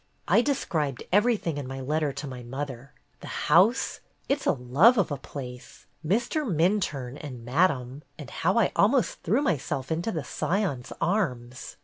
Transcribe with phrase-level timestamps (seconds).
[0.27, 5.11] "I described everything in my letter to my mother, the house,— it's a love of
[5.11, 6.43] a place,— Mr.
[6.43, 11.75] Minturne and Madame, and how I almost threw myself into the Scion's arms.